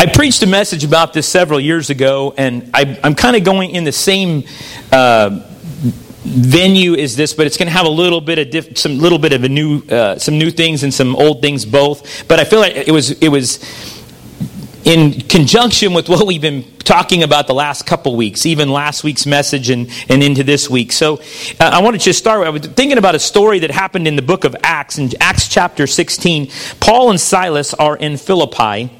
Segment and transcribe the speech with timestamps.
[0.00, 3.72] I preached a message about this several years ago, and I, am kind of going
[3.72, 4.44] in the same
[4.90, 5.44] uh,
[6.24, 9.18] venue as this, but it's going to have a little bit of diff, some little
[9.18, 12.26] bit of a new uh, some new things and some old things both.
[12.28, 13.58] But I feel like it was it was
[14.86, 19.26] in conjunction with what we've been talking about the last couple weeks, even last week's
[19.26, 20.92] message and, and into this week.
[20.92, 21.18] So
[21.60, 22.46] uh, I want to just start.
[22.46, 25.46] I was thinking about a story that happened in the book of Acts, in Acts
[25.46, 26.50] chapter 16.
[26.80, 28.96] Paul and Silas are in Philippi.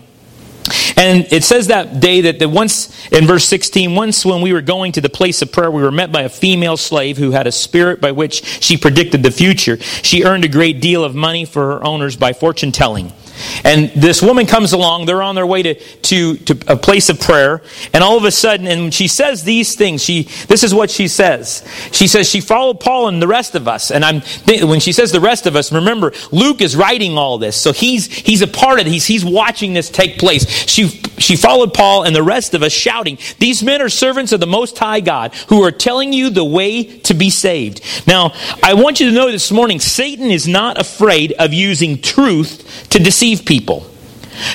[0.96, 4.60] And it says that day that the once, in verse 16, once when we were
[4.60, 7.46] going to the place of prayer, we were met by a female slave who had
[7.46, 9.78] a spirit by which she predicted the future.
[9.78, 13.12] She earned a great deal of money for her owners by fortune telling.
[13.64, 17.20] And this woman comes along, they're on their way to, to, to a place of
[17.20, 17.62] prayer,
[17.92, 21.08] and all of a sudden, and she says these things, she, this is what she
[21.08, 21.66] says.
[21.92, 23.90] She says, she followed Paul and the rest of us.
[23.90, 24.22] And I'm,
[24.68, 27.56] when she says the rest of us, remember, Luke is writing all this.
[27.56, 28.90] So he's, he's a part of it.
[28.90, 30.46] He's, he's watching this take place.
[30.68, 34.40] She, she followed Paul and the rest of us shouting, these men are servants of
[34.40, 37.80] the Most High God who are telling you the way to be saved.
[38.06, 42.88] Now, I want you to know this morning, Satan is not afraid of using truth
[42.90, 43.86] to deceive deceive people.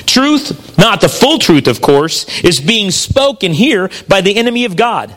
[0.06, 4.76] Truth, not the full truth, of course, is being spoken here by the enemy of
[4.76, 5.14] God.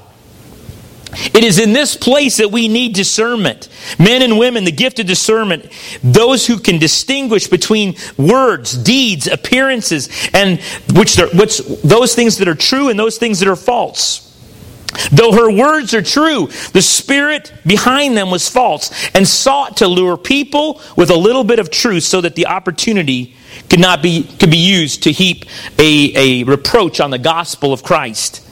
[1.12, 3.68] It is in this place that we need discernment.
[3.98, 5.72] Men and women, the gift of discernment,
[6.04, 10.60] those who can distinguish between words, deeds, appearances, and
[10.94, 14.26] which, which those things that are true and those things that are false.
[15.12, 20.18] Though her words are true, the spirit behind them was false and sought to lure
[20.18, 23.36] people with a little bit of truth so that the opportunity
[23.70, 25.46] could not be could be used to heap
[25.78, 28.46] a, a reproach on the gospel of Christ.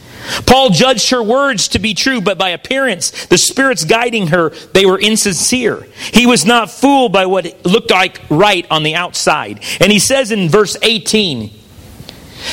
[0.46, 4.86] Paul judged her words to be true, but by appearance, the spirits guiding her, they
[4.86, 5.88] were insincere.
[6.12, 9.62] He was not fooled by what looked like right on the outside.
[9.80, 11.52] And he says in verse 18,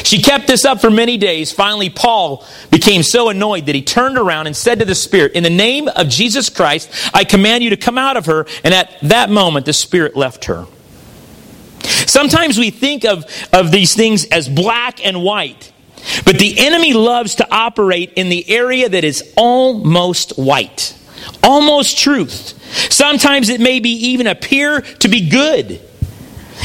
[0.02, 1.52] she kept this up for many days.
[1.52, 5.42] Finally, Paul became so annoyed that he turned around and said to the Spirit, In
[5.42, 8.46] the name of Jesus Christ, I command you to come out of her.
[8.62, 10.66] And at that moment, the Spirit left her.
[12.06, 15.72] Sometimes we think of, of these things as black and white,
[16.24, 20.96] but the enemy loves to operate in the area that is almost white,
[21.42, 22.60] almost truth.
[22.92, 25.80] Sometimes it may be even appear to be good.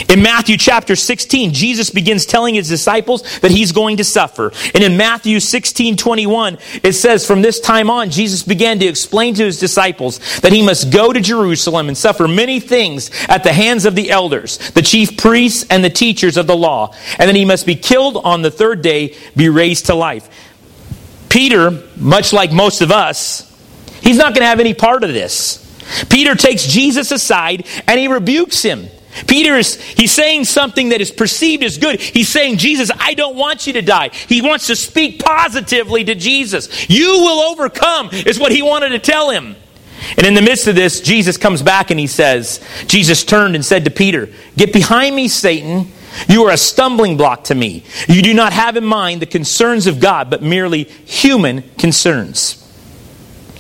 [0.07, 4.51] In Matthew chapter 16, Jesus begins telling his disciples that he's going to suffer.
[4.73, 9.35] And in Matthew 16, 21, it says, From this time on, Jesus began to explain
[9.35, 13.53] to his disciples that he must go to Jerusalem and suffer many things at the
[13.53, 17.35] hands of the elders, the chief priests, and the teachers of the law, and that
[17.35, 20.29] he must be killed on the third day, be raised to life.
[21.29, 23.45] Peter, much like most of us,
[24.01, 25.65] he's not going to have any part of this.
[26.09, 28.87] Peter takes Jesus aside and he rebukes him.
[29.27, 31.99] Peter is he's saying something that is perceived as good.
[31.99, 34.09] He's saying, Jesus, I don't want you to die.
[34.09, 36.89] He wants to speak positively to Jesus.
[36.89, 39.55] You will overcome, is what he wanted to tell him.
[40.17, 43.65] And in the midst of this, Jesus comes back and he says, Jesus turned and
[43.65, 45.91] said to Peter, Get behind me, Satan.
[46.27, 47.83] You are a stumbling block to me.
[48.07, 52.65] You do not have in mind the concerns of God, but merely human concerns.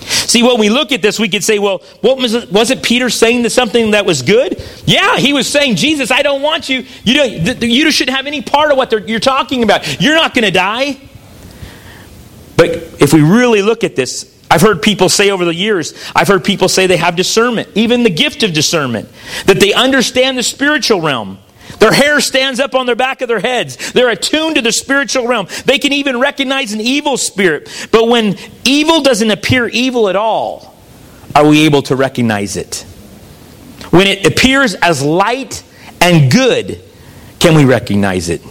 [0.09, 3.09] See, when we look at this, we could say, well, what was it, wasn't Peter
[3.09, 4.61] saying to something that was good?
[4.85, 6.85] Yeah, he was saying, Jesus, I don't want you.
[7.03, 10.01] You, don't, you shouldn't have any part of what you're talking about.
[10.01, 10.97] You're not going to die.
[12.57, 12.71] But
[13.01, 16.43] if we really look at this, I've heard people say over the years, I've heard
[16.43, 19.07] people say they have discernment, even the gift of discernment,
[19.45, 21.37] that they understand the spiritual realm.
[21.79, 23.93] Their hair stands up on their back of their heads.
[23.93, 25.47] They're attuned to the spiritual realm.
[25.65, 27.87] They can even recognize an evil spirit.
[27.91, 30.77] But when evil doesn't appear evil at all,
[31.33, 32.85] are we able to recognize it?
[33.91, 35.63] When it appears as light
[36.01, 36.81] and good,
[37.39, 38.41] can we recognize it?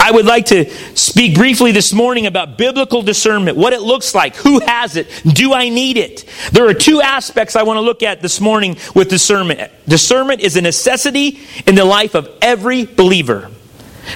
[0.00, 4.36] I would like to speak briefly this morning about biblical discernment, what it looks like,
[4.36, 6.24] who has it, do I need it?
[6.52, 9.70] There are two aspects I want to look at this morning with discernment.
[9.86, 13.50] Discernment is a necessity in the life of every believer.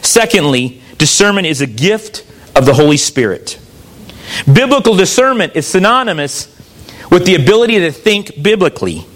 [0.03, 2.27] Secondly, discernment is a gift
[2.57, 3.59] of the Holy Spirit.
[4.53, 6.49] Biblical discernment is synonymous
[7.11, 9.07] with the ability to think biblically.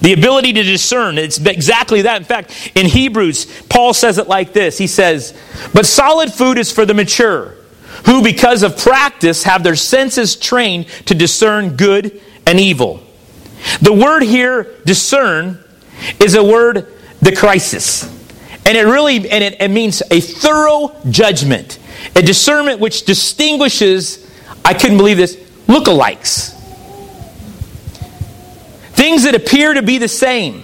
[0.00, 2.16] The ability to discern, it's exactly that.
[2.16, 5.38] In fact, in Hebrews, Paul says it like this He says,
[5.74, 7.54] But solid food is for the mature,
[8.06, 13.02] who because of practice have their senses trained to discern good and evil.
[13.82, 15.62] The word here, discern,
[16.18, 16.86] is a word,
[17.22, 18.16] diakrisis.
[18.66, 21.78] And it really and it, it means a thorough judgment,
[22.16, 24.30] a discernment which distinguishes,
[24.64, 25.36] I couldn't believe this,
[25.66, 26.56] lookalikes.
[29.00, 30.62] Things that appear to be the same.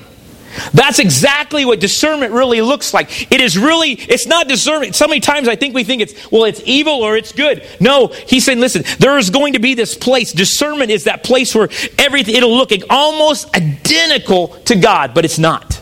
[0.74, 3.32] That's exactly what discernment really looks like.
[3.32, 4.94] It is really, it's not discernment.
[4.94, 7.66] So many times I think we think it's, well, it's evil or it's good.
[7.80, 10.32] No, he's saying, listen, there is going to be this place.
[10.32, 15.80] Discernment is that place where everything, it'll look almost identical to God, but it's not.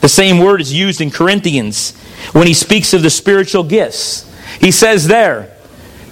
[0.00, 1.96] The same word is used in Corinthians
[2.32, 4.28] when he speaks of the spiritual gifts.
[4.60, 5.56] He says there,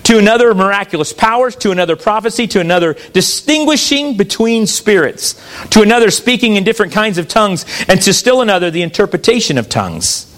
[0.06, 5.35] to another miraculous powers, to another prophecy, to another distinguishing between spirits,
[5.70, 9.69] to another speaking in different kinds of tongues, and to still another the interpretation of
[9.69, 10.32] tongues.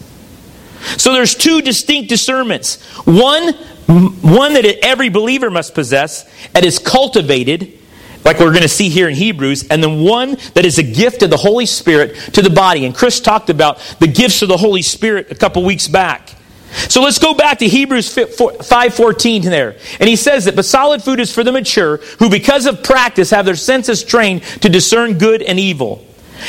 [0.96, 2.82] So there's two distinct discernments.
[3.04, 7.78] One, one that every believer must possess and is cultivated,
[8.24, 11.22] like we're going to see here in Hebrews, and then one that is a gift
[11.22, 12.86] of the Holy Spirit to the body.
[12.86, 16.36] And Chris talked about the gifts of the Holy Spirit a couple weeks back.
[16.70, 19.76] So let's go back to Hebrews 5:14 there.
[20.00, 23.30] And he says that but solid food is for the mature who because of practice
[23.30, 26.04] have their senses trained to discern good and evil.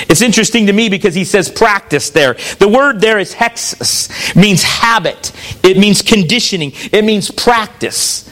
[0.07, 2.36] It's interesting to me because he says practice there.
[2.60, 5.31] The word there is hexis, means habit.
[5.63, 6.74] It means conditioning.
[6.92, 8.30] It means practice.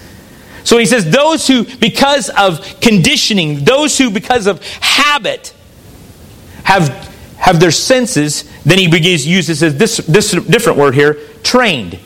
[0.63, 5.53] So he says those who because of conditioning, those who because of habit
[6.63, 7.07] have
[7.37, 11.99] have their senses, then he begins uses this, this different word here, trained.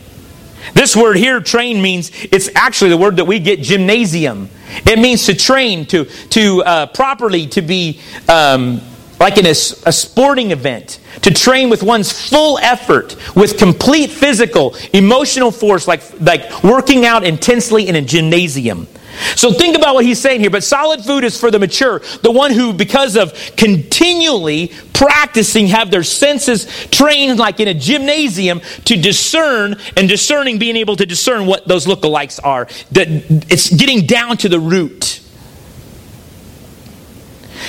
[0.74, 4.48] This word here, trained, means it's actually the word that we get gymnasium.
[4.86, 8.80] It means to train, to, to uh, properly, to be um,
[9.18, 14.74] like in a, a sporting event, to train with one's full effort, with complete physical,
[14.92, 18.88] emotional force, like, like working out intensely in a gymnasium.
[19.36, 20.50] So think about what he's saying here.
[20.50, 25.90] But solid food is for the mature, the one who, because of continually practicing, have
[25.90, 31.46] their senses trained like in a gymnasium to discern, and discerning, being able to discern
[31.46, 32.66] what those lookalikes are.
[32.92, 33.08] That
[33.50, 35.20] it's getting down to the root.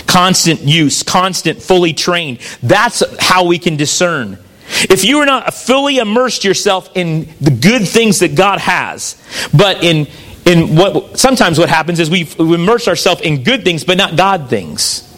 [0.07, 2.39] Constant use, constant, fully trained.
[2.61, 4.39] That's how we can discern.
[4.89, 9.21] If you are not fully immersed yourself in the good things that God has,
[9.53, 10.07] but in
[10.45, 14.49] in what sometimes what happens is we immerse ourselves in good things but not God
[14.49, 15.09] things.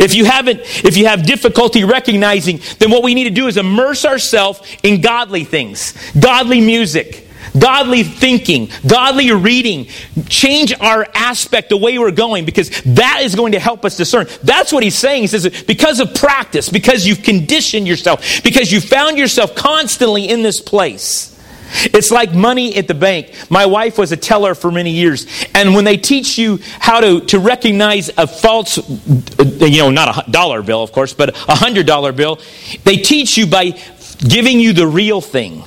[0.00, 3.56] If you haven't if you have difficulty recognizing, then what we need to do is
[3.56, 5.94] immerse ourselves in godly things.
[6.18, 9.88] Godly music, godly thinking, godly reading.
[10.28, 14.26] Change our aspect the way we're going because that is going to help us discern.
[14.42, 15.22] That's what he's saying.
[15.22, 20.42] He says because of practice, because you've conditioned yourself, because you found yourself constantly in
[20.42, 21.35] this place.
[21.68, 23.32] It's like money at the bank.
[23.50, 25.26] My wife was a teller for many years.
[25.54, 30.28] And when they teach you how to, to recognize a false, uh, you know, not
[30.28, 32.40] a dollar bill, of course, but a hundred dollar bill,
[32.84, 33.78] they teach you by
[34.18, 35.64] giving you the real thing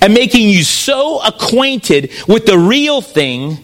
[0.00, 3.58] and making you so acquainted with the real thing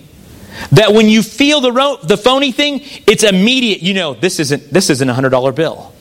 [0.73, 3.83] that when you feel the, ro- the phony thing, it's immediate.
[3.83, 5.94] You know, this isn't, this isn't a hundred dollar bill.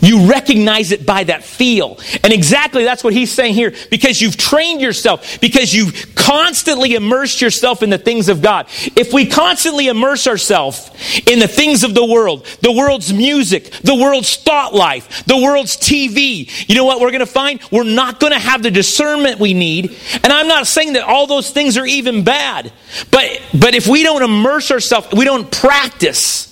[0.00, 1.98] You recognize it by that feel.
[2.22, 3.74] And exactly that's what he's saying here.
[3.90, 8.66] Because you've trained yourself, because you've constantly immersed yourself in the things of God.
[8.96, 10.90] If we constantly immerse ourselves
[11.26, 15.76] in the things of the world, the world's music, the world's thought life, the world's
[15.76, 17.60] TV, you know what we're going to find?
[17.70, 19.96] We're not going to have the discernment we need.
[20.22, 22.72] And I'm not saying that all those things are even bad.
[23.10, 26.47] But, but if we don't immerse ourselves, we don't practice,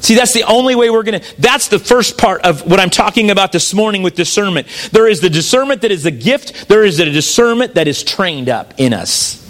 [0.00, 1.40] See, that's the only way we're going to.
[1.40, 4.68] That's the first part of what I'm talking about this morning with discernment.
[4.92, 8.48] There is the discernment that is a gift, there is a discernment that is trained
[8.48, 9.44] up in us.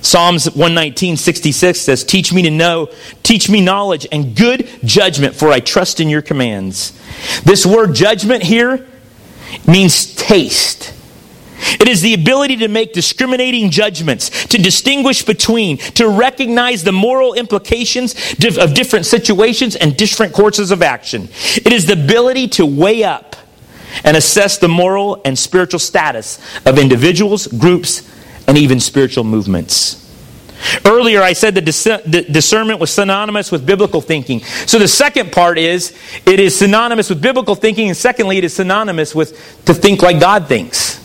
[0.00, 2.88] Psalms 119, 66 says, Teach me to know,
[3.22, 6.98] teach me knowledge and good judgment, for I trust in your commands.
[7.44, 8.86] This word judgment here
[9.66, 10.94] means taste.
[11.58, 17.34] It is the ability to make discriminating judgments, to distinguish between, to recognize the moral
[17.34, 18.14] implications
[18.58, 21.28] of different situations and different courses of action.
[21.56, 23.36] It is the ability to weigh up
[24.04, 28.08] and assess the moral and spiritual status of individuals, groups,
[28.46, 30.04] and even spiritual movements.
[30.84, 34.40] Earlier, I said that discernment was synonymous with biblical thinking.
[34.42, 35.96] So the second part is
[36.26, 40.18] it is synonymous with biblical thinking, and secondly, it is synonymous with to think like
[40.18, 40.97] God thinks.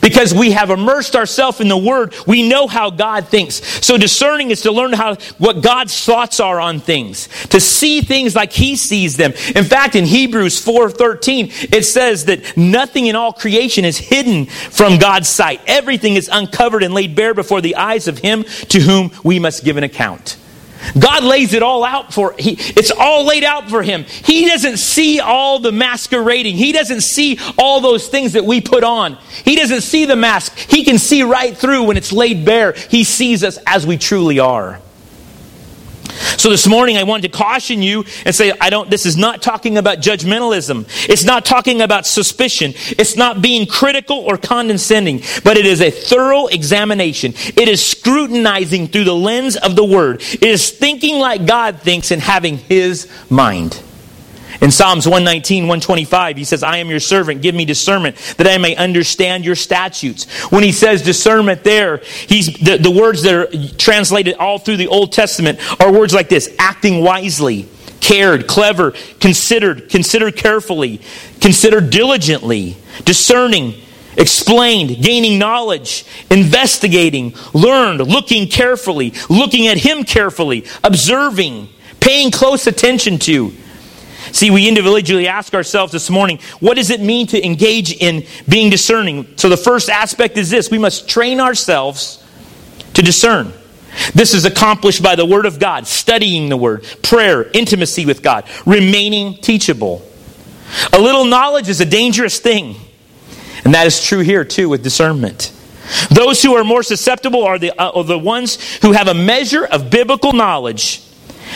[0.00, 3.56] Because we have immersed ourselves in the Word, we know how God thinks.
[3.84, 8.34] So discerning is to learn how what God's thoughts are on things, to see things
[8.34, 9.32] like He sees them.
[9.54, 14.98] In fact, in Hebrews 4:13, it says that nothing in all creation is hidden from
[14.98, 15.60] God's sight.
[15.66, 19.64] Everything is uncovered and laid bare before the eyes of Him to whom we must
[19.64, 20.36] give an account.
[20.98, 24.04] God lays it all out for he, it's all laid out for him.
[24.04, 26.56] He doesn't see all the masquerading.
[26.56, 29.18] He doesn't see all those things that we put on.
[29.44, 30.56] He doesn't see the mask.
[30.56, 32.72] He can see right through when it's laid bare.
[32.72, 34.80] He sees us as we truly are.
[36.38, 39.42] So this morning I wanted to caution you and say I don't this is not
[39.42, 40.86] talking about judgmentalism.
[41.08, 42.74] It's not talking about suspicion.
[42.98, 47.34] It's not being critical or condescending, but it is a thorough examination.
[47.56, 50.20] It is scrutinizing through the lens of the word.
[50.20, 53.82] It is thinking like God thinks and having his mind.
[54.60, 57.42] In Psalms 119, 125, he says, I am your servant.
[57.42, 60.24] Give me discernment that I may understand your statutes.
[60.50, 64.88] When he says discernment there, he's, the, the words that are translated all through the
[64.88, 67.68] Old Testament are words like this acting wisely,
[68.00, 71.00] cared, clever, considered, considered carefully,
[71.40, 73.74] considered diligently, discerning,
[74.16, 81.68] explained, gaining knowledge, investigating, learned, looking carefully, looking at him carefully, observing,
[81.98, 83.52] paying close attention to
[84.34, 88.68] See, we individually ask ourselves this morning, what does it mean to engage in being
[88.68, 89.28] discerning?
[89.36, 92.20] So the first aspect is this we must train ourselves
[92.94, 93.52] to discern.
[94.12, 98.44] This is accomplished by the Word of God, studying the Word, prayer, intimacy with God,
[98.66, 100.02] remaining teachable.
[100.92, 102.74] A little knowledge is a dangerous thing.
[103.64, 105.52] And that is true here, too, with discernment.
[106.10, 109.64] Those who are more susceptible are the, uh, are the ones who have a measure
[109.64, 111.03] of biblical knowledge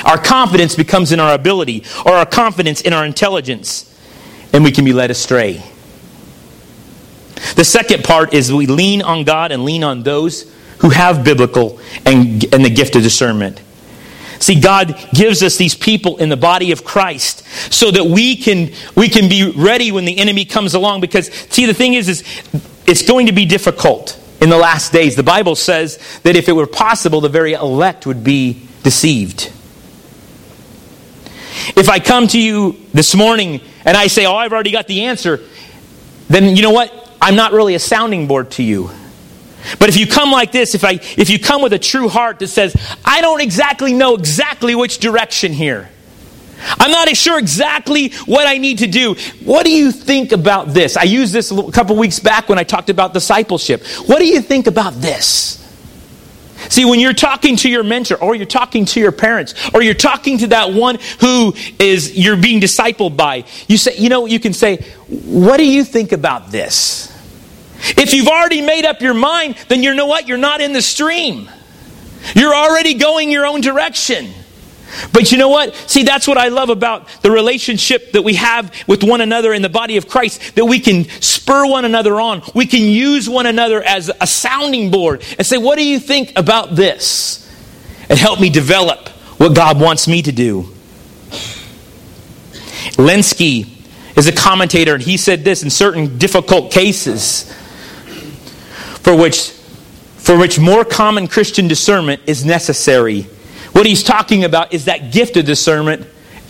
[0.05, 3.85] our confidence becomes in our ability or our confidence in our intelligence,
[4.53, 5.63] and we can be led astray.
[7.55, 11.81] The second part is we lean on God and lean on those who have biblical
[12.05, 13.61] and, and the gift of discernment.
[14.41, 18.71] See, God gives us these people in the body of Christ so that we can,
[18.95, 21.01] we can be ready when the enemy comes along.
[21.01, 22.25] Because, see, the thing is, is
[22.87, 25.17] it's going to be difficult in the last days.
[25.17, 29.53] The Bible says that if it were possible, the very elect would be deceived.
[31.77, 35.05] If I come to you this morning and I say, Oh, I've already got the
[35.05, 35.41] answer,
[36.29, 36.95] then you know what?
[37.21, 38.91] I'm not really a sounding board to you.
[39.79, 42.39] But if you come like this, if, I, if you come with a true heart
[42.39, 45.91] that says, I don't exactly know exactly which direction here,
[46.61, 49.15] I'm not sure exactly what I need to do.
[49.45, 50.97] What do you think about this?
[50.97, 53.85] I used this a couple weeks back when I talked about discipleship.
[54.07, 55.57] What do you think about this?
[56.69, 59.95] See, when you're talking to your mentor or you're talking to your parents or you're
[59.95, 64.41] talking to that one who is you're being discipled by, you say, you know, you
[64.41, 67.13] can say, "What do you think about this?"
[67.97, 70.27] If you've already made up your mind, then you know what?
[70.27, 71.49] You're not in the stream.
[72.35, 74.33] You're already going your own direction.
[75.13, 75.75] But you know what?
[75.75, 79.63] See, that's what I love about the relationship that we have with one another in
[79.63, 82.43] the body of Christ, that we can spur one another on.
[82.55, 86.33] We can use one another as a sounding board and say, What do you think
[86.37, 87.45] about this?
[88.09, 90.63] And help me develop what God wants me to do.
[92.97, 93.69] Lenski
[94.17, 97.53] is a commentator, and he said this in certain difficult cases
[99.03, 99.51] for which,
[100.17, 103.29] for which more common Christian discernment is necessary
[103.79, 106.05] what he's talking about is that gift of discernment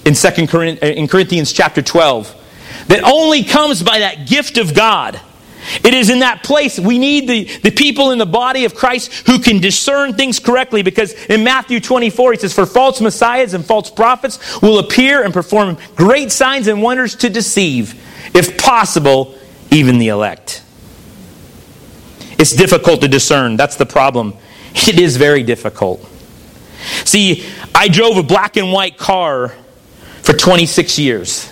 [0.07, 2.35] in, Second in Corinthians chapter 12
[2.87, 5.21] that only comes by that gift of God.
[5.85, 9.13] It is in that place we need the, the people in the body of Christ
[9.27, 13.63] who can discern things correctly because in Matthew 24 he says, For false messiahs and
[13.63, 18.03] false prophets will appear and perform great signs and wonders to deceive,
[18.35, 19.37] if possible,
[19.71, 20.63] even the elect.
[22.39, 23.59] It's difficult to discern.
[23.59, 24.33] That's the problem.
[24.73, 26.09] It is very difficult.
[27.09, 27.43] See,
[27.75, 29.55] I drove a black and white car
[30.21, 31.51] for 26 years.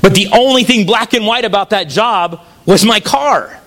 [0.00, 3.60] But the only thing black and white about that job was my car.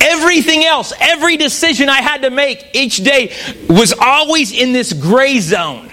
[0.00, 3.34] Everything else, every decision I had to make each day
[3.68, 5.90] was always in this gray zone.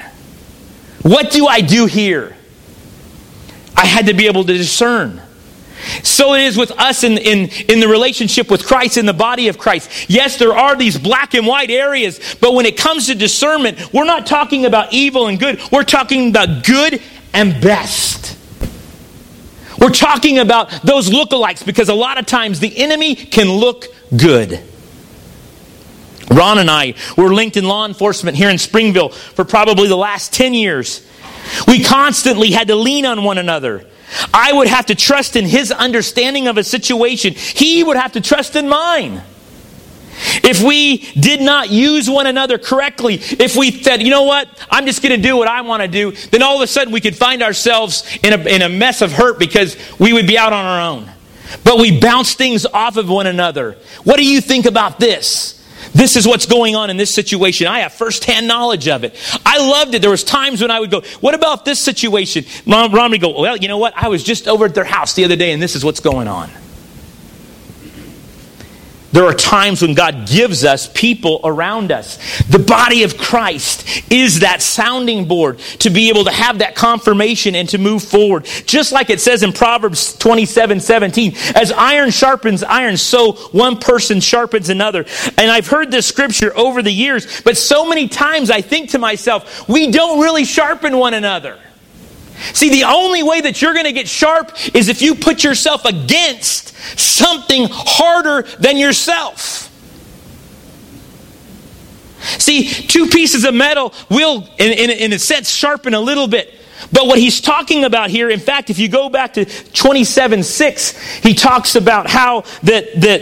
[1.01, 2.37] What do I do here?
[3.75, 5.21] I had to be able to discern.
[6.03, 9.47] So it is with us in, in, in the relationship with Christ, in the body
[9.47, 10.09] of Christ.
[10.09, 14.05] Yes, there are these black and white areas, but when it comes to discernment, we're
[14.05, 15.59] not talking about evil and good.
[15.71, 17.01] We're talking about good
[17.33, 18.37] and best.
[19.79, 23.85] We're talking about those lookalikes because a lot of times the enemy can look
[24.15, 24.61] good.
[26.31, 30.33] Ron and I were linked in law enforcement here in Springville for probably the last
[30.33, 31.05] 10 years.
[31.67, 33.85] We constantly had to lean on one another.
[34.33, 37.33] I would have to trust in his understanding of a situation.
[37.33, 39.21] He would have to trust in mine.
[40.43, 44.85] If we did not use one another correctly, if we said, you know what, I'm
[44.85, 47.01] just going to do what I want to do, then all of a sudden we
[47.01, 50.53] could find ourselves in a, in a mess of hurt because we would be out
[50.53, 51.09] on our own.
[51.63, 53.77] But we bounce things off of one another.
[54.03, 55.62] What do you think about this?
[55.93, 57.67] This is what's going on in this situation.
[57.67, 59.15] I have firsthand knowledge of it.
[59.45, 60.01] I loved it.
[60.01, 63.57] There was times when I would go, "What about this situation?" Ron would go, "Well,
[63.57, 63.93] you know what?
[63.95, 66.27] I was just over at their house the other day, and this is what's going
[66.27, 66.49] on."
[69.13, 72.17] There are times when God gives us people around us.
[72.47, 77.55] The body of Christ is that sounding board to be able to have that confirmation
[77.55, 78.45] and to move forward.
[78.65, 84.19] Just like it says in Proverbs 27 17, as iron sharpens iron, so one person
[84.19, 85.05] sharpens another.
[85.37, 88.99] And I've heard this scripture over the years, but so many times I think to
[88.99, 91.59] myself, we don't really sharpen one another.
[92.53, 95.85] See, the only way that you're going to get sharp is if you put yourself
[95.85, 99.69] against something harder than yourself.
[102.39, 106.53] See, two pieces of metal will, in, in, in, a sense, sharpen a little bit.
[106.91, 111.01] But what he's talking about here, in fact, if you go back to 27 6,
[111.17, 113.21] he talks about how that, that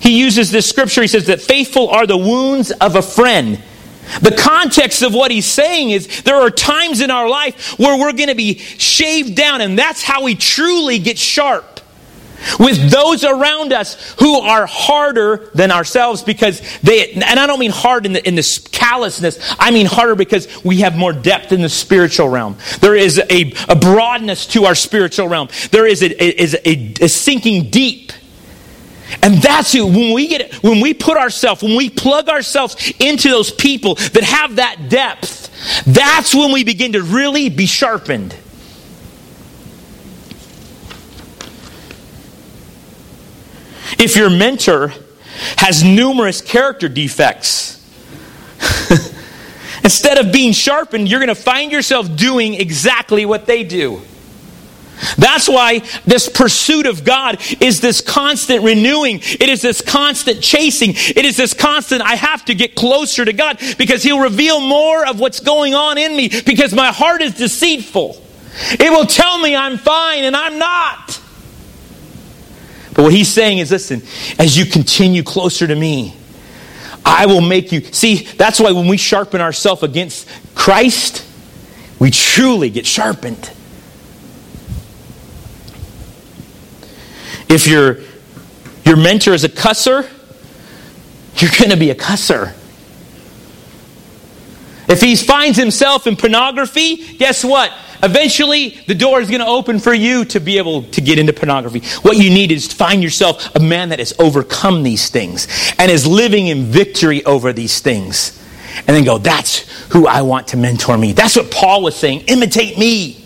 [0.00, 1.02] he uses this scripture.
[1.02, 3.62] He says that faithful are the wounds of a friend
[4.20, 8.12] the context of what he's saying is there are times in our life where we're
[8.12, 11.74] going to be shaved down, and that's how we truly get sharp
[12.58, 17.70] with those around us who are harder than ourselves because they, and I don't mean
[17.70, 21.62] hard in the, in this callousness, I mean harder because we have more depth in
[21.62, 22.56] the spiritual realm.
[22.80, 25.48] There is a, a broadness to our spiritual realm.
[25.70, 28.03] There is a, a, a sinking deep
[29.22, 33.28] and that's who, when we get, when we put ourselves, when we plug ourselves into
[33.28, 38.34] those people that have that depth, that's when we begin to really be sharpened.
[43.98, 44.92] If your mentor
[45.56, 47.80] has numerous character defects,
[49.84, 54.02] instead of being sharpened, you're going to find yourself doing exactly what they do.
[55.18, 59.20] That's why this pursuit of God is this constant renewing.
[59.22, 60.90] It is this constant chasing.
[60.94, 65.06] It is this constant, I have to get closer to God because He'll reveal more
[65.06, 68.20] of what's going on in me because my heart is deceitful.
[68.72, 71.20] It will tell me I'm fine and I'm not.
[72.94, 74.02] But what He's saying is listen,
[74.38, 76.14] as you continue closer to me,
[77.04, 77.82] I will make you.
[77.84, 81.26] See, that's why when we sharpen ourselves against Christ,
[81.98, 83.50] we truly get sharpened.
[87.54, 88.00] If your,
[88.84, 90.10] your mentor is a cusser,
[91.36, 92.52] you're going to be a cusser.
[94.88, 97.72] If he finds himself in pornography, guess what?
[98.02, 101.32] Eventually, the door is going to open for you to be able to get into
[101.32, 101.80] pornography.
[102.02, 105.46] What you need is to find yourself a man that has overcome these things
[105.78, 108.42] and is living in victory over these things.
[108.78, 109.58] And then go, that's
[109.92, 111.12] who I want to mentor me.
[111.12, 112.22] That's what Paul was saying.
[112.22, 113.23] Imitate me.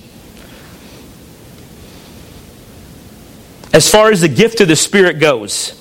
[3.79, 5.73] As far as the gift of the Spirit goes.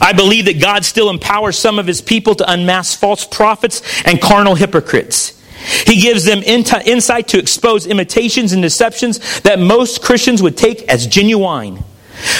[0.00, 4.20] I believe that God still empowers some of his people to unmask false prophets and
[4.20, 5.40] carnal hypocrites.
[5.86, 11.06] He gives them insight to expose imitations and deceptions that most Christians would take as
[11.06, 11.84] genuine.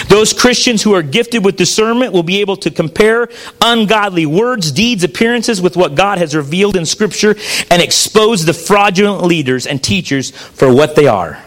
[0.08, 3.28] Those Christians who are gifted with discernment will be able to compare
[3.60, 7.36] ungodly words, deeds, appearances with what God has revealed in Scripture
[7.70, 11.44] and expose the fraudulent leaders and teachers for what they are.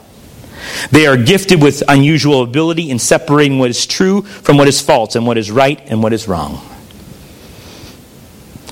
[0.91, 5.15] They are gifted with unusual ability in separating what is true from what is false
[5.15, 6.61] and what is right and what is wrong.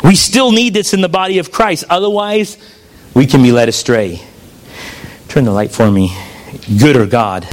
[0.04, 1.86] We still need this in the body of Christ.
[1.90, 2.58] Otherwise,
[3.14, 4.22] we can be led astray.
[5.28, 6.16] Turn the light for me.
[6.80, 7.48] Good or God?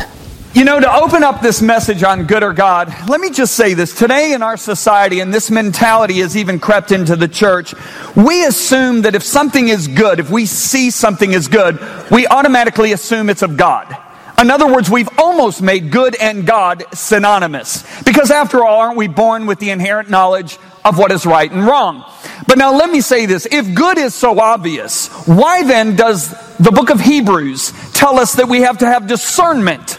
[0.54, 3.74] You know, to open up this message on good or God, let me just say
[3.74, 3.92] this.
[3.92, 7.74] Today in our society, and this mentality has even crept into the church,
[8.14, 11.78] we assume that if something is good, if we see something is good,
[12.10, 13.94] we automatically assume it's of God.
[14.38, 17.84] In other words, we've almost made good and God synonymous.
[18.02, 21.66] Because after all, aren't we born with the inherent knowledge of what is right and
[21.66, 22.04] wrong?
[22.46, 23.46] But now let me say this.
[23.50, 28.48] If good is so obvious, why then does the book of Hebrews tell us that
[28.48, 29.98] we have to have discernment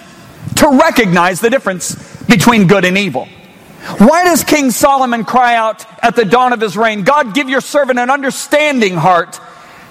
[0.57, 1.95] to recognize the difference
[2.25, 3.27] between good and evil?
[3.97, 7.61] Why does King Solomon cry out at the dawn of his reign, God, give your
[7.61, 9.39] servant an understanding heart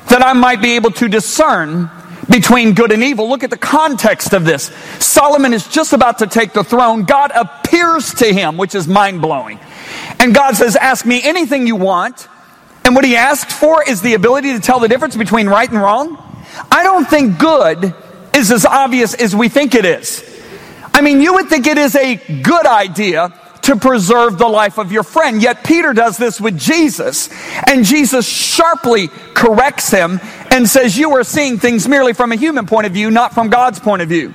[0.08, 1.90] that I might be able to discern
[2.28, 3.28] between good and evil.
[3.28, 4.64] Look at the context of this.
[4.98, 7.04] Solomon is just about to take the throne.
[7.04, 9.60] God appears to him, which is mind blowing.
[10.18, 12.28] And God says, Ask me anything you want.
[12.84, 15.80] And what he asked for is the ability to tell the difference between right and
[15.80, 16.22] wrong.
[16.70, 17.94] I don't think good
[18.34, 20.22] is as obvious as we think it is.
[20.94, 23.34] I mean, you would think it is a good idea
[23.66, 25.42] to preserve the life of your friend.
[25.42, 27.28] Yet Peter does this with Jesus,
[27.66, 32.66] and Jesus sharply corrects him and says, You are seeing things merely from a human
[32.66, 34.34] point of view, not from God's point of view.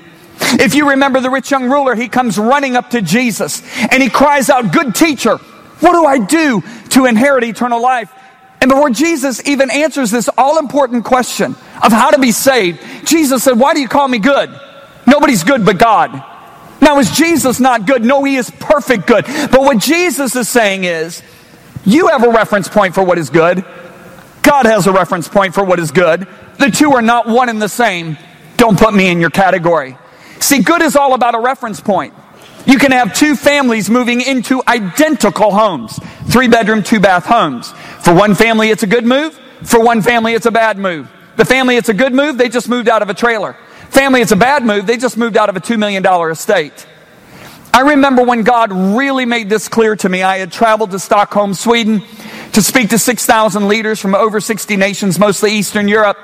[0.53, 4.09] If you remember the rich young ruler, he comes running up to Jesus and he
[4.09, 8.11] cries out, Good teacher, what do I do to inherit eternal life?
[8.59, 13.43] And before Jesus even answers this all important question of how to be saved, Jesus
[13.43, 14.49] said, Why do you call me good?
[15.07, 16.30] Nobody's good but God.
[16.81, 18.03] Now, is Jesus not good?
[18.03, 19.25] No, he is perfect good.
[19.25, 21.21] But what Jesus is saying is,
[21.85, 23.63] you have a reference point for what is good.
[24.41, 26.27] God has a reference point for what is good.
[26.57, 28.17] The two are not one and the same.
[28.57, 29.97] Don't put me in your category.
[30.39, 32.13] See, good is all about a reference point.
[32.65, 37.71] You can have two families moving into identical homes, three bedroom, two bath homes.
[38.03, 39.39] For one family, it's a good move.
[39.63, 41.09] For one family, it's a bad move.
[41.37, 42.37] The family, it's a good move.
[42.37, 43.55] They just moved out of a trailer.
[43.91, 44.87] Family, it's a bad move.
[44.87, 46.87] They just moved out of a $2 million estate.
[47.73, 50.23] I remember when God really made this clear to me.
[50.23, 52.01] I had traveled to Stockholm, Sweden
[52.53, 56.17] to speak to 6,000 leaders from over 60 nations, mostly Eastern Europe.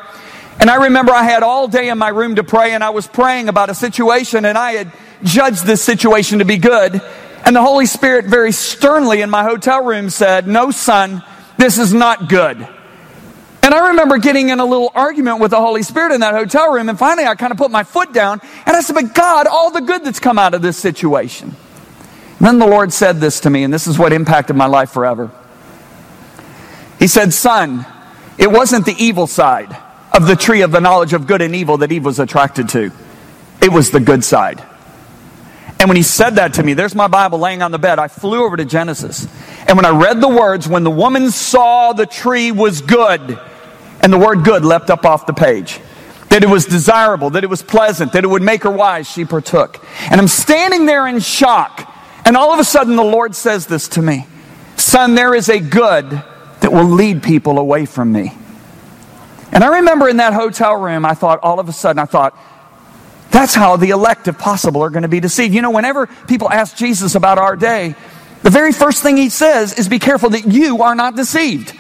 [0.62, 3.06] And I remember I had all day in my room to pray, and I was
[3.06, 4.92] praying about a situation, and I had
[5.24, 7.02] judged this situation to be good.
[7.46, 11.22] And the Holy Spirit very sternly in my hotel room said, No, son,
[11.58, 12.66] this is not good.
[13.68, 16.72] And I remember getting in a little argument with the Holy Spirit in that hotel
[16.72, 19.46] room, and finally I kind of put my foot down, and I said, But God,
[19.46, 21.50] all the good that's come out of this situation.
[21.50, 24.92] And then the Lord said this to me, and this is what impacted my life
[24.92, 25.32] forever.
[26.98, 27.86] He said, Son,
[28.38, 29.76] it wasn't the evil side
[30.14, 32.90] of the tree of the knowledge of good and evil that Eve was attracted to,
[33.62, 34.64] it was the good side.
[35.78, 38.00] And when he said that to me, there's my Bible laying on the bed.
[38.00, 39.28] I flew over to Genesis.
[39.68, 43.38] And when I read the words, when the woman saw the tree was good,
[44.02, 45.80] and the word good leapt up off the page.
[46.30, 49.26] That it was desirable, that it was pleasant, that it would make her wise, she
[49.26, 49.84] partook.
[50.12, 51.94] And I'm standing there in shock.
[52.26, 54.28] And all of a sudden, the Lord says this to me
[54.76, 56.10] Son, there is a good
[56.60, 58.34] that will lead people away from me.
[59.52, 62.38] And I remember in that hotel room, I thought, all of a sudden, I thought,
[63.32, 65.54] that's how the elect, if possible, are going to be deceived.
[65.54, 67.96] You know, whenever people ask Jesus about our day,
[68.44, 71.77] the very first thing he says is, Be careful that you are not deceived.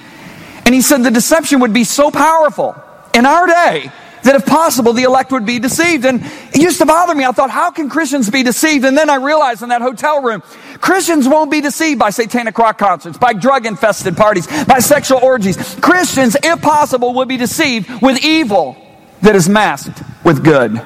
[0.67, 2.75] And he said the deception would be so powerful
[3.13, 3.89] in our day
[4.23, 6.03] that if possible, the elect would be deceived.
[6.03, 7.23] And it used to bother me.
[7.23, 8.83] I thought, how can Christians be deceived?
[8.83, 10.43] And then I realized in that hotel room,
[10.81, 15.55] Christians won't be deceived by satanic rock concerts, by drug infested parties, by sexual orgies.
[15.75, 18.75] Christians, if possible, will be deceived with evil
[19.21, 20.81] that is masked with good.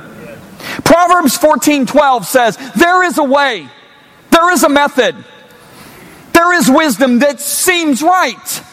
[0.83, 3.67] Proverbs 14 12 says, There is a way,
[4.29, 5.15] there is a method,
[6.33, 8.63] there is wisdom that seems right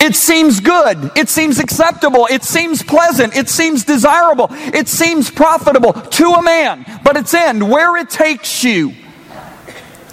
[0.00, 1.10] it seems good.
[1.16, 2.26] It seems acceptable.
[2.30, 3.36] It seems pleasant.
[3.36, 4.46] It seems desirable.
[4.50, 6.86] It seems profitable to a man.
[7.04, 8.94] But its end, where it takes you,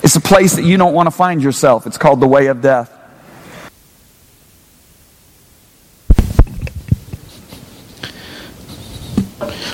[0.04, 1.88] it's a place that you don't want to find yourself.
[1.88, 2.94] It's called the way of death.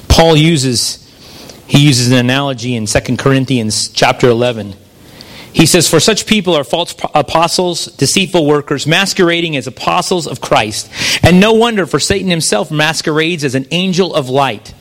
[0.08, 1.00] Paul uses
[1.66, 4.76] he uses an analogy in 2 Corinthians chapter 11
[5.54, 10.90] he says, For such people are false apostles, deceitful workers, masquerading as apostles of Christ.
[11.24, 14.74] And no wonder, for Satan himself masquerades as an angel of light.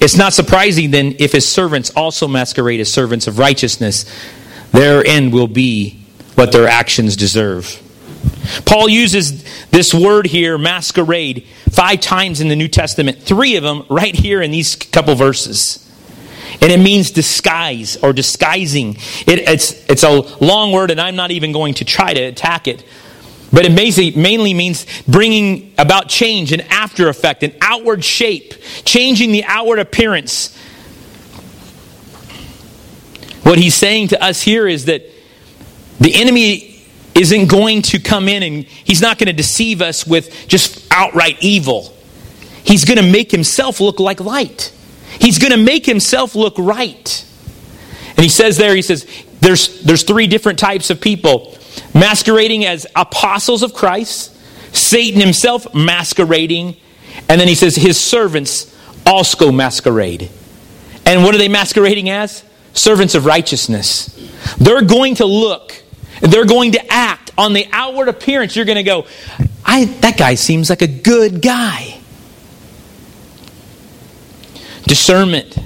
[0.00, 4.04] It's not surprising then if his servants also masquerade as servants of righteousness.
[4.72, 7.80] Their end will be what their actions deserve.
[8.66, 13.84] Paul uses this word here, masquerade, five times in the New Testament, three of them
[13.88, 15.80] right here in these couple verses.
[16.60, 18.96] And it means disguise or disguising.
[19.26, 22.68] It, it's, it's a long word, and I'm not even going to try to attack
[22.68, 22.84] it.
[23.52, 29.44] But it mainly means bringing about change, an after effect, an outward shape, changing the
[29.44, 30.56] outward appearance.
[33.44, 35.02] What he's saying to us here is that
[36.00, 40.48] the enemy isn't going to come in and he's not going to deceive us with
[40.48, 41.94] just outright evil.
[42.64, 44.72] He's going to make himself look like light.
[45.20, 47.26] He's going to make himself look right.
[48.10, 49.06] And he says there, he says,
[49.40, 51.56] there's, there's three different types of people
[51.92, 54.34] masquerading as apostles of Christ,
[54.74, 56.76] Satan himself masquerading,
[57.28, 58.74] and then he says his servants
[59.06, 60.30] also masquerade.
[61.06, 62.44] And what are they masquerading as?
[62.72, 64.08] Servants of righteousness.
[64.58, 65.74] They're going to look,
[66.20, 68.56] they're going to act on the outward appearance.
[68.56, 69.06] You're going to go,
[69.64, 71.93] I, that guy seems like a good guy.
[74.86, 75.58] Discernment.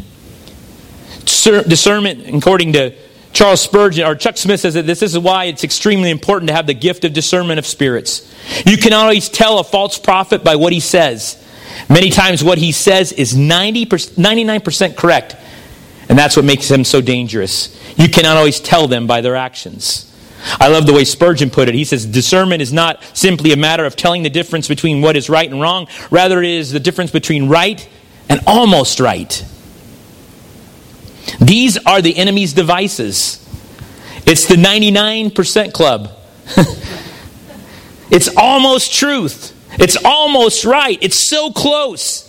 [1.25, 2.95] Discernment, according to
[3.33, 6.67] Charles Spurgeon, or Chuck Smith says that this is why it's extremely important to have
[6.67, 8.35] the gift of discernment of spirits.
[8.65, 11.45] You can always tell a false prophet by what he says.
[11.89, 15.37] Many times, what he says is 90 99% correct,
[16.09, 17.79] and that's what makes them so dangerous.
[17.97, 20.05] You cannot always tell them by their actions.
[20.61, 21.75] I love the way Spurgeon put it.
[21.75, 25.29] He says, Discernment is not simply a matter of telling the difference between what is
[25.29, 27.87] right and wrong, rather, it is the difference between right
[28.29, 29.45] and almost right.
[31.41, 33.45] These are the enemy's devices.
[34.27, 36.11] It's the 99% club.
[38.11, 39.55] it's almost truth.
[39.79, 40.99] It's almost right.
[41.01, 42.25] It's so close.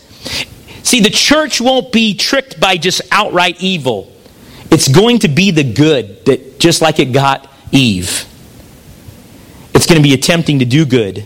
[0.84, 4.12] See, the church won't be tricked by just outright evil.
[4.72, 8.26] it's going to be the good that just like it got Eve.
[9.74, 11.26] It's going to be attempting to do good.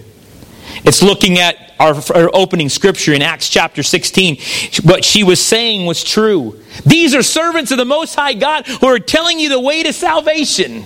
[0.86, 4.38] It's looking at our, our, opening scripture in Acts chapter 16.
[4.84, 6.60] What she was saying was true.
[6.86, 9.94] These are servants of the Most High God who are telling you the way to
[9.94, 10.86] salvation.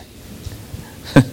[1.14, 1.26] the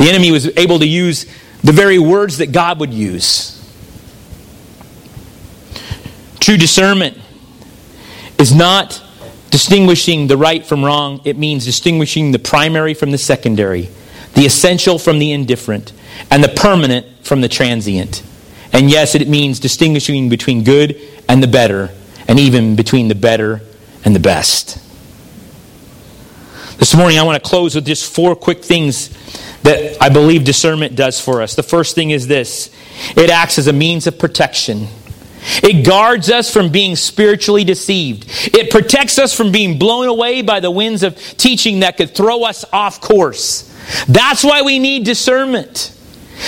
[0.00, 1.26] enemy was able to use
[1.62, 3.52] the very words that God would use.
[6.40, 7.18] True discernment
[8.38, 9.02] is not
[9.50, 13.88] distinguishing the right from wrong, it means distinguishing the primary from the secondary,
[14.34, 15.92] the essential from the indifferent,
[16.30, 18.22] and the permanent from the transient.
[18.72, 21.90] And yes, it means distinguishing between good and the better,
[22.28, 23.62] and even between the better
[24.04, 24.82] and the best.
[26.78, 29.08] This morning, I want to close with just four quick things
[29.62, 31.54] that I believe discernment does for us.
[31.54, 32.70] The first thing is this
[33.16, 34.88] it acts as a means of protection.
[35.62, 38.26] It guards us from being spiritually deceived.
[38.54, 42.42] It protects us from being blown away by the winds of teaching that could throw
[42.42, 43.72] us off course.
[44.08, 45.95] That's why we need discernment.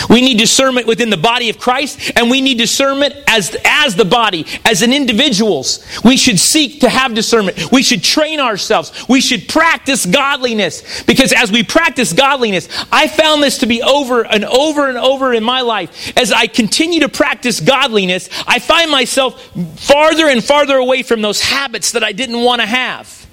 [0.09, 4.05] We need discernment within the body of Christ, and we need discernment as, as the
[4.05, 5.85] body, as an individuals.
[6.05, 7.71] We should seek to have discernment.
[7.73, 9.09] We should train ourselves.
[9.09, 11.03] We should practice godliness.
[11.05, 15.33] Because as we practice godliness, I found this to be over and over and over
[15.33, 16.17] in my life.
[16.17, 19.43] As I continue to practice godliness, I find myself
[19.81, 23.27] farther and farther away from those habits that I didn't want to have.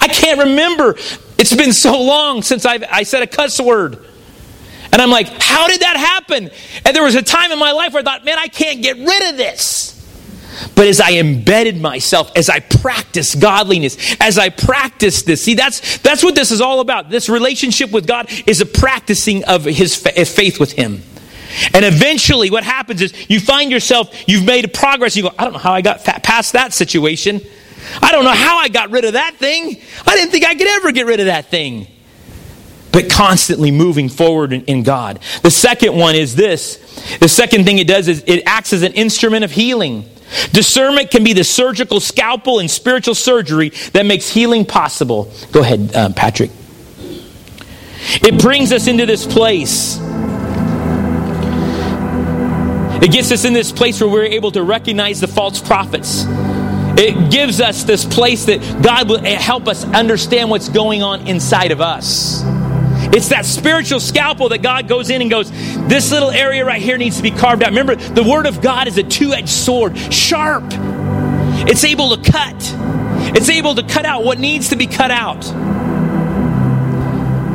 [0.00, 0.96] I can't remember.
[1.38, 4.04] It's been so long since I've, I said a cuss word.
[4.92, 6.50] And I'm like, how did that happen?
[6.84, 8.96] And there was a time in my life where I thought, man, I can't get
[8.96, 9.92] rid of this.
[10.74, 15.98] But as I embedded myself, as I practiced godliness, as I practiced this, see, that's,
[15.98, 17.10] that's what this is all about.
[17.10, 21.02] This relationship with God is a practicing of his faith with Him.
[21.72, 25.16] And eventually, what happens is you find yourself, you've made a progress.
[25.16, 27.40] You go, I don't know how I got past that situation.
[28.02, 29.80] I don't know how I got rid of that thing.
[30.06, 31.86] I didn't think I could ever get rid of that thing
[32.96, 35.18] but constantly moving forward in, in, God.
[35.42, 36.76] The second one is this
[37.20, 40.08] the second thing it does is it acts as an instrument of healing.
[40.52, 45.30] Discernment can be the surgical scalpel and spiritual surgery that makes healing possible.
[45.52, 46.50] Go ahead, uh, Patrick.
[48.22, 49.98] It brings us into this place.
[53.02, 56.24] It gets us in this place where we're able to recognize the false prophets.
[56.98, 61.72] It gives us this place that God will help us understand what's going on inside
[61.72, 62.42] of us.
[63.12, 65.50] It's that spiritual scalpel that God goes in and goes,
[65.88, 67.70] This little area right here needs to be carved out.
[67.70, 70.64] Remember, the Word of God is a two edged sword, sharp.
[71.68, 72.54] It's able to cut,
[73.34, 75.42] it's able to cut out what needs to be cut out.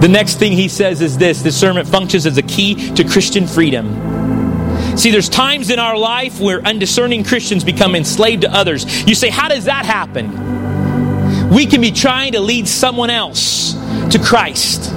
[0.01, 4.97] The next thing he says is this discernment functions as a key to Christian freedom.
[4.97, 9.07] See, there's times in our life where undiscerning Christians become enslaved to others.
[9.07, 11.49] You say, How does that happen?
[11.49, 14.91] We can be trying to lead someone else to Christ.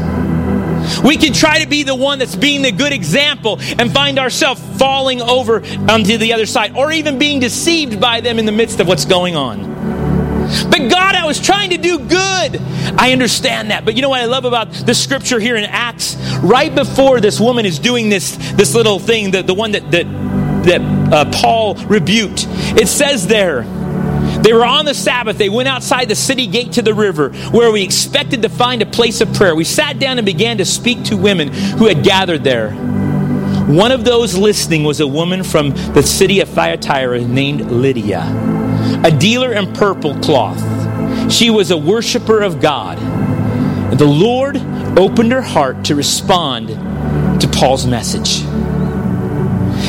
[1.04, 4.62] We can try to be the one that's being the good example and find ourselves
[4.78, 8.80] falling over onto the other side or even being deceived by them in the midst
[8.80, 9.74] of what's going on.
[10.70, 12.60] But God, I was trying to do good.
[12.98, 13.84] I understand that.
[13.84, 16.16] But you know what I love about the scripture here in Acts?
[16.42, 20.04] Right before this woman is doing this, this little thing, the, the one that, that,
[20.64, 20.80] that
[21.12, 22.46] uh, Paul rebuked,
[22.78, 23.62] it says there,
[24.44, 25.38] they were on the Sabbath.
[25.38, 28.86] They went outside the city gate to the river where we expected to find a
[28.86, 29.54] place of prayer.
[29.54, 32.72] We sat down and began to speak to women who had gathered there.
[32.72, 38.20] One of those listening was a woman from the city of Thyatira named Lydia,
[39.02, 40.60] a dealer in purple cloth.
[41.32, 42.98] She was a worshiper of God.
[43.98, 44.58] The Lord
[44.98, 46.68] opened her heart to respond
[47.40, 48.42] to Paul's message.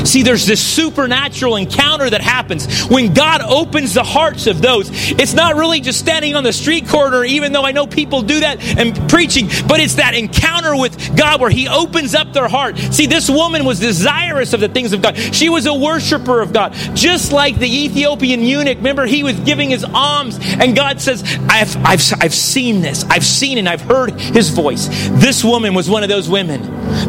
[0.06, 4.90] See, there's this supernatural encounter that happens when God opens the hearts of those.
[4.92, 8.40] It's not really just standing on the street corner, even though I know people do
[8.42, 12.78] that and preaching, but it's that encounter with God where He opens up their heart.
[12.78, 15.18] See, this woman was desirous of the things of God.
[15.18, 18.78] She was a worshiper of God, just like the Ethiopian eunuch.
[18.78, 23.04] Remember, he was giving his alms, and God says, I've, I've, I've seen this.
[23.06, 24.88] I've seen and I've heard His voice.
[25.12, 26.62] This woman was one of those women.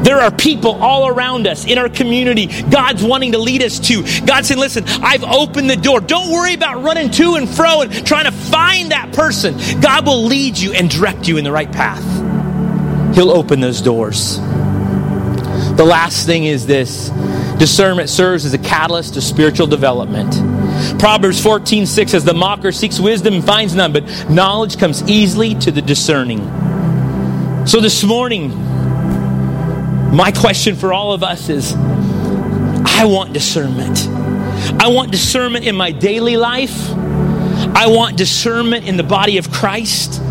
[0.02, 2.46] There are people all around us in our community.
[2.70, 4.04] God God's wanting to lead us to.
[4.24, 6.00] God said, listen, I've opened the door.
[6.00, 9.56] Don't worry about running to and fro and trying to find that person.
[9.80, 12.04] God will lead you and direct you in the right path.
[13.16, 14.38] He'll open those doors.
[14.38, 17.08] The last thing is this
[17.58, 20.32] discernment serves as a catalyst to spiritual development.
[21.00, 25.56] Proverbs 14 6 says, The mocker seeks wisdom and finds none, but knowledge comes easily
[25.56, 26.38] to the discerning.
[27.66, 28.50] So this morning,
[30.14, 31.74] my question for all of us is
[32.98, 34.08] I want discernment.
[34.82, 36.90] I want discernment in my daily life.
[36.90, 40.22] I want discernment in the body of Christ.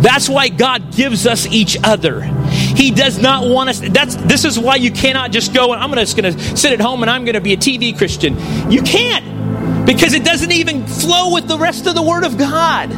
[0.00, 2.22] That's why God gives us each other.
[2.22, 3.80] He does not want us.
[3.80, 6.80] That's this is why you cannot just go and I'm just going to sit at
[6.80, 8.38] home and I'm going to be a TV Christian.
[8.70, 12.88] You can't because it doesn't even flow with the rest of the Word of God.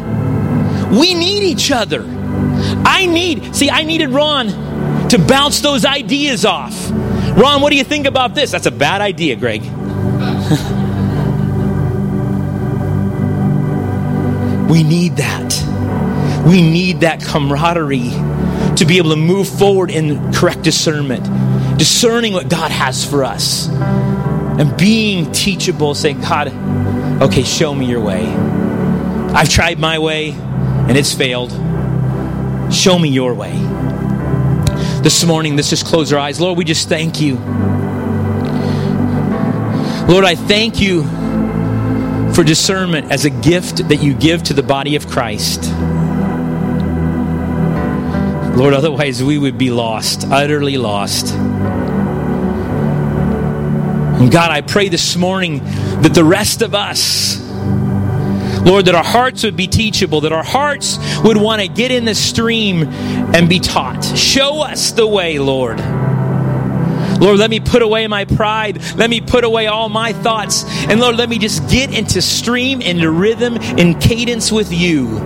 [0.92, 2.04] We need each other.
[2.04, 3.56] I need.
[3.56, 6.92] See, I needed Ron to bounce those ideas off.
[7.36, 8.50] Ron, what do you think about this?
[8.50, 9.60] That's a bad idea, Greg.
[14.70, 16.44] we need that.
[16.46, 18.08] We need that camaraderie
[18.76, 21.24] to be able to move forward in correct discernment,
[21.78, 26.48] discerning what God has for us, and being teachable, saying, God,
[27.22, 28.24] okay, show me your way.
[29.34, 31.50] I've tried my way and it's failed.
[32.72, 33.52] Show me your way.
[35.06, 36.40] This morning, let's just close our eyes.
[36.40, 37.36] Lord, we just thank you.
[40.08, 41.04] Lord, I thank you
[42.34, 45.62] for discernment as a gift that you give to the body of Christ.
[48.58, 51.32] Lord, otherwise we would be lost, utterly lost.
[54.16, 55.60] And God, I pray this morning
[56.02, 57.45] that the rest of us,
[58.66, 62.04] Lord, that our hearts would be teachable, that our hearts would want to get in
[62.04, 64.04] the stream and be taught.
[64.04, 65.78] Show us the way, Lord.
[67.20, 68.82] Lord, let me put away my pride.
[68.96, 70.64] Let me put away all my thoughts.
[70.88, 75.20] And Lord, let me just get into stream, into rhythm, in cadence with you.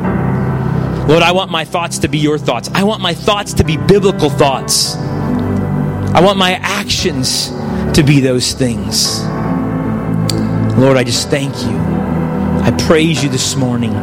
[1.10, 2.70] Lord, I want my thoughts to be your thoughts.
[2.74, 4.96] I want my thoughts to be biblical thoughts.
[4.96, 7.48] I want my actions
[7.94, 9.20] to be those things.
[10.78, 11.89] Lord, I just thank you.
[12.62, 13.94] I praise you this morning.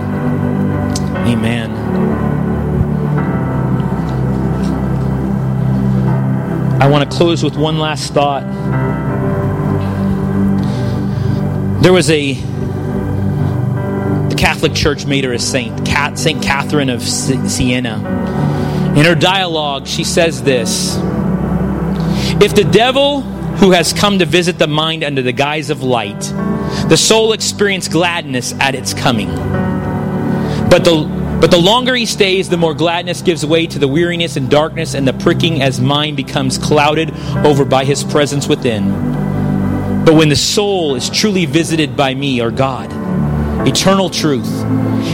[1.28, 1.72] Amen.
[6.82, 8.44] I want to close with one last thought.
[11.84, 17.98] There was a the Catholic Church made her a saint, Saint Catherine of Siena.
[18.98, 20.98] In her dialogue, she says this
[22.42, 26.34] If the devil who has come to visit the mind under the guise of light,
[26.90, 29.30] the soul experiences gladness at its coming.
[30.70, 34.38] But the but the longer he stays, the more gladness gives way to the weariness
[34.38, 37.14] and darkness and the pricking as mind becomes clouded
[37.46, 40.04] over by his presence within.
[40.04, 42.92] But when the soul is truly visited by me or God,
[43.68, 44.50] eternal truth.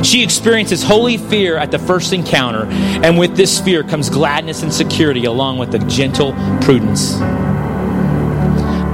[0.06, 4.74] She experiences holy fear at the first encounter, and with this fear comes gladness and
[4.74, 7.16] security along with a gentle prudence.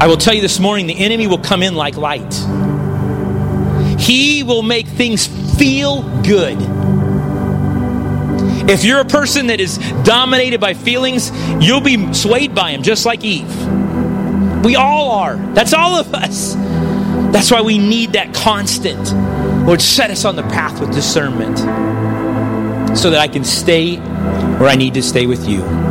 [0.02, 2.34] I will tell you this morning the enemy will come in like light.
[4.00, 6.58] He will make things feel good.
[8.70, 13.06] If you're a person that is dominated by feelings, you'll be swayed by him, just
[13.06, 13.54] like Eve.
[14.64, 15.36] We all are.
[15.54, 16.54] That's all of us.
[17.34, 19.14] That's why we need that constant.
[19.66, 21.58] Lord, set us on the path with discernment
[22.98, 25.89] so that I can stay where I need to stay with you.